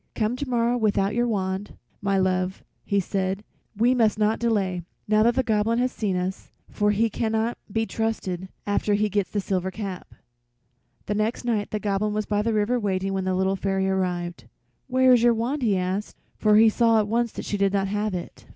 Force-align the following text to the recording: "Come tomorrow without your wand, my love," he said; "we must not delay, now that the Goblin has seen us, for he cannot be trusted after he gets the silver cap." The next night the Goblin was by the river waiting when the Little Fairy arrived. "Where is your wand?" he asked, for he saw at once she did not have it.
"Come 0.15 0.35
tomorrow 0.35 0.77
without 0.77 1.13
your 1.13 1.27
wand, 1.27 1.75
my 2.01 2.17
love," 2.17 2.63
he 2.83 2.99
said; 2.99 3.43
"we 3.77 3.93
must 3.93 4.17
not 4.17 4.39
delay, 4.39 4.81
now 5.07 5.21
that 5.21 5.35
the 5.35 5.43
Goblin 5.43 5.77
has 5.77 5.91
seen 5.91 6.15
us, 6.15 6.49
for 6.71 6.89
he 6.89 7.07
cannot 7.07 7.55
be 7.71 7.85
trusted 7.85 8.49
after 8.65 8.95
he 8.95 9.09
gets 9.09 9.29
the 9.29 9.39
silver 9.39 9.69
cap." 9.69 10.15
The 11.05 11.13
next 11.13 11.45
night 11.45 11.69
the 11.69 11.79
Goblin 11.79 12.15
was 12.15 12.25
by 12.25 12.41
the 12.41 12.51
river 12.51 12.79
waiting 12.79 13.13
when 13.13 13.25
the 13.25 13.35
Little 13.35 13.55
Fairy 13.55 13.87
arrived. 13.87 14.45
"Where 14.87 15.13
is 15.13 15.21
your 15.21 15.35
wand?" 15.35 15.61
he 15.61 15.77
asked, 15.77 16.17
for 16.35 16.55
he 16.55 16.67
saw 16.67 16.97
at 16.97 17.07
once 17.07 17.33
she 17.43 17.57
did 17.57 17.71
not 17.71 17.87
have 17.87 18.15
it. 18.15 18.47